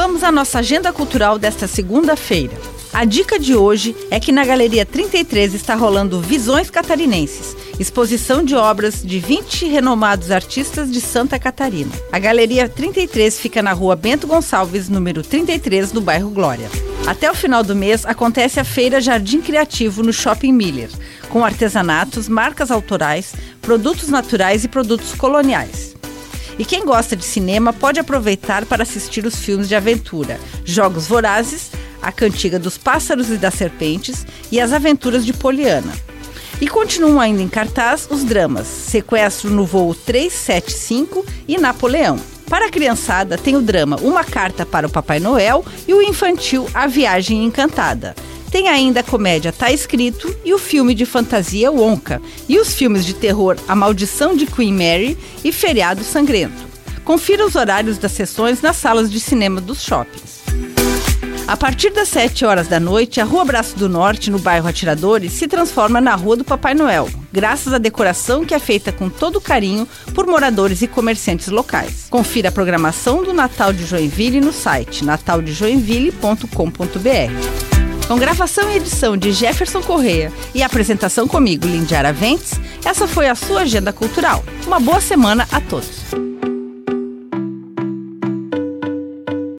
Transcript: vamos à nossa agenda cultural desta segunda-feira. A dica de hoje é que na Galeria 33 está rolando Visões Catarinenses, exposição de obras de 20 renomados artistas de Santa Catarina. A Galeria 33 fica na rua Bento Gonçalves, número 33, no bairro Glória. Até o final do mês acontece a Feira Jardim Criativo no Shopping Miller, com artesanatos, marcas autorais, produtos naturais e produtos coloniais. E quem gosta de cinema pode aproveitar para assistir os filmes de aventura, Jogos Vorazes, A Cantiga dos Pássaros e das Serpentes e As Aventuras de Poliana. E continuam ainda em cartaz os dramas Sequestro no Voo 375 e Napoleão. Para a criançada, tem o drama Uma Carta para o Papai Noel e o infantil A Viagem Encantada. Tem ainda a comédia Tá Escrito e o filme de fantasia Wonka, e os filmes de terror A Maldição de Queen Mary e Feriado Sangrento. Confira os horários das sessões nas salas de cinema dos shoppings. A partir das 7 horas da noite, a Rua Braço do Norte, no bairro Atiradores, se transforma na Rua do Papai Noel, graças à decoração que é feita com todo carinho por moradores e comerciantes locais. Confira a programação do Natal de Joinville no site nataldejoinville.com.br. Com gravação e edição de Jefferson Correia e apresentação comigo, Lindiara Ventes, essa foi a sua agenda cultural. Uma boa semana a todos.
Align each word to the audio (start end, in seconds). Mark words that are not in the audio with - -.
vamos 0.00 0.24
à 0.24 0.32
nossa 0.32 0.60
agenda 0.60 0.94
cultural 0.94 1.38
desta 1.38 1.68
segunda-feira. 1.68 2.56
A 2.90 3.04
dica 3.04 3.38
de 3.38 3.54
hoje 3.54 3.94
é 4.10 4.18
que 4.18 4.32
na 4.32 4.46
Galeria 4.46 4.86
33 4.86 5.52
está 5.52 5.74
rolando 5.74 6.22
Visões 6.22 6.70
Catarinenses, 6.70 7.54
exposição 7.78 8.42
de 8.42 8.56
obras 8.56 9.02
de 9.02 9.18
20 9.18 9.66
renomados 9.66 10.30
artistas 10.30 10.90
de 10.90 11.02
Santa 11.02 11.38
Catarina. 11.38 11.92
A 12.10 12.18
Galeria 12.18 12.66
33 12.66 13.38
fica 13.38 13.60
na 13.60 13.74
rua 13.74 13.94
Bento 13.94 14.26
Gonçalves, 14.26 14.88
número 14.88 15.22
33, 15.22 15.92
no 15.92 16.00
bairro 16.00 16.30
Glória. 16.30 16.70
Até 17.06 17.30
o 17.30 17.34
final 17.34 17.62
do 17.62 17.76
mês 17.76 18.06
acontece 18.06 18.58
a 18.58 18.64
Feira 18.64 19.02
Jardim 19.02 19.42
Criativo 19.42 20.02
no 20.02 20.14
Shopping 20.14 20.52
Miller, 20.52 20.88
com 21.28 21.44
artesanatos, 21.44 22.26
marcas 22.26 22.70
autorais, 22.70 23.34
produtos 23.60 24.08
naturais 24.08 24.64
e 24.64 24.68
produtos 24.68 25.12
coloniais. 25.12 25.99
E 26.60 26.64
quem 26.66 26.84
gosta 26.84 27.16
de 27.16 27.24
cinema 27.24 27.72
pode 27.72 27.98
aproveitar 27.98 28.66
para 28.66 28.82
assistir 28.82 29.24
os 29.24 29.36
filmes 29.36 29.66
de 29.66 29.74
aventura, 29.74 30.38
Jogos 30.62 31.06
Vorazes, 31.06 31.70
A 32.02 32.12
Cantiga 32.12 32.58
dos 32.58 32.76
Pássaros 32.76 33.30
e 33.30 33.38
das 33.38 33.54
Serpentes 33.54 34.26
e 34.52 34.60
As 34.60 34.70
Aventuras 34.70 35.24
de 35.24 35.32
Poliana. 35.32 35.90
E 36.60 36.68
continuam 36.68 37.18
ainda 37.18 37.40
em 37.40 37.48
cartaz 37.48 38.06
os 38.10 38.24
dramas 38.24 38.66
Sequestro 38.66 39.48
no 39.48 39.64
Voo 39.64 39.94
375 39.94 41.24
e 41.48 41.56
Napoleão. 41.56 42.20
Para 42.46 42.66
a 42.66 42.70
criançada, 42.70 43.38
tem 43.38 43.56
o 43.56 43.62
drama 43.62 43.96
Uma 44.02 44.22
Carta 44.22 44.66
para 44.66 44.86
o 44.86 44.90
Papai 44.90 45.18
Noel 45.18 45.64
e 45.88 45.94
o 45.94 46.02
infantil 46.02 46.68
A 46.74 46.86
Viagem 46.86 47.42
Encantada. 47.42 48.14
Tem 48.50 48.68
ainda 48.68 49.00
a 49.00 49.04
comédia 49.04 49.52
Tá 49.52 49.70
Escrito 49.70 50.34
e 50.44 50.52
o 50.52 50.58
filme 50.58 50.94
de 50.94 51.06
fantasia 51.06 51.70
Wonka, 51.70 52.20
e 52.48 52.58
os 52.58 52.74
filmes 52.74 53.06
de 53.06 53.14
terror 53.14 53.56
A 53.68 53.76
Maldição 53.76 54.36
de 54.36 54.46
Queen 54.46 54.72
Mary 54.72 55.16
e 55.44 55.52
Feriado 55.52 56.02
Sangrento. 56.02 56.68
Confira 57.04 57.46
os 57.46 57.54
horários 57.54 57.96
das 57.96 58.10
sessões 58.12 58.60
nas 58.60 58.76
salas 58.76 59.10
de 59.10 59.20
cinema 59.20 59.60
dos 59.60 59.82
shoppings. 59.82 60.40
A 61.46 61.56
partir 61.56 61.90
das 61.90 62.08
7 62.08 62.44
horas 62.44 62.68
da 62.68 62.78
noite, 62.78 63.20
a 63.20 63.24
Rua 63.24 63.44
Braço 63.44 63.76
do 63.76 63.88
Norte, 63.88 64.30
no 64.30 64.38
bairro 64.38 64.68
Atiradores, 64.68 65.32
se 65.32 65.48
transforma 65.48 66.00
na 66.00 66.14
Rua 66.14 66.36
do 66.36 66.44
Papai 66.44 66.74
Noel, 66.74 67.08
graças 67.32 67.72
à 67.72 67.78
decoração 67.78 68.44
que 68.44 68.54
é 68.54 68.60
feita 68.60 68.92
com 68.92 69.10
todo 69.10 69.40
carinho 69.40 69.88
por 70.14 70.28
moradores 70.28 70.80
e 70.80 70.86
comerciantes 70.86 71.48
locais. 71.48 72.06
Confira 72.08 72.50
a 72.50 72.52
programação 72.52 73.24
do 73.24 73.32
Natal 73.32 73.72
de 73.72 73.84
Joinville 73.84 74.40
no 74.40 74.52
site 74.52 75.04
nataldejoinville.com.br. 75.04 77.69
Com 78.10 78.18
gravação 78.18 78.68
e 78.68 78.78
edição 78.78 79.16
de 79.16 79.30
Jefferson 79.30 79.80
Correia 79.80 80.32
e 80.52 80.64
apresentação 80.64 81.28
comigo, 81.28 81.64
Lindiara 81.64 82.12
Ventes, 82.12 82.60
essa 82.84 83.06
foi 83.06 83.28
a 83.28 83.36
sua 83.36 83.60
agenda 83.60 83.92
cultural. 83.92 84.42
Uma 84.66 84.80
boa 84.80 85.00
semana 85.00 85.46
a 85.52 85.60
todos. 85.60 86.29